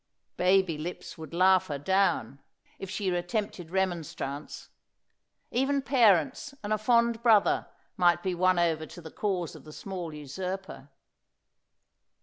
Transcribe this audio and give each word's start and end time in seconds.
"Baby 0.35 0.79
lips 0.79 1.15
would 1.19 1.31
laugh 1.31 1.67
her 1.67 1.77
down," 1.77 2.39
if 2.79 2.89
she 2.89 3.07
attempted 3.11 3.69
remonstrance. 3.69 4.69
Even 5.51 5.83
parents 5.83 6.55
and 6.63 6.73
a 6.73 6.79
fond 6.79 7.21
brother 7.21 7.67
might 7.97 8.23
be 8.23 8.33
won 8.33 8.57
over 8.57 8.87
to 8.87 8.99
the 8.99 9.11
cause 9.11 9.53
of 9.55 9.63
the 9.63 9.71
small 9.71 10.11
usurper. 10.11 10.89